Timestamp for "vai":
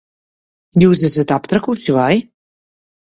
1.99-2.13